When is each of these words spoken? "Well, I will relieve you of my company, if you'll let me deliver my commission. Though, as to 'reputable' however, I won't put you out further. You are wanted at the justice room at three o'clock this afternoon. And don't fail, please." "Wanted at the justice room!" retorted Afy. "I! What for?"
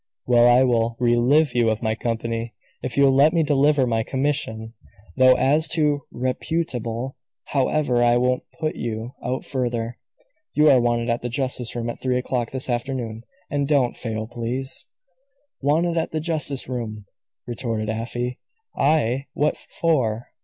"Well, 0.25 0.47
I 0.47 0.63
will 0.63 0.95
relieve 0.99 1.53
you 1.53 1.69
of 1.69 1.83
my 1.83 1.93
company, 1.93 2.55
if 2.81 2.97
you'll 2.97 3.13
let 3.13 3.33
me 3.33 3.43
deliver 3.43 3.85
my 3.85 4.01
commission. 4.01 4.73
Though, 5.15 5.35
as 5.35 5.67
to 5.75 6.07
'reputable' 6.11 7.17
however, 7.49 8.01
I 8.03 8.17
won't 8.17 8.41
put 8.57 8.75
you 8.75 9.11
out 9.23 9.45
further. 9.45 9.99
You 10.55 10.71
are 10.71 10.81
wanted 10.81 11.11
at 11.11 11.21
the 11.21 11.29
justice 11.29 11.75
room 11.75 11.87
at 11.87 11.99
three 11.99 12.17
o'clock 12.17 12.49
this 12.49 12.67
afternoon. 12.67 13.21
And 13.51 13.67
don't 13.67 13.95
fail, 13.95 14.25
please." 14.25 14.87
"Wanted 15.61 15.99
at 15.99 16.09
the 16.09 16.19
justice 16.19 16.67
room!" 16.67 17.05
retorted 17.45 17.87
Afy. 17.87 18.39
"I! 18.75 19.27
What 19.33 19.55
for?" 19.55 20.31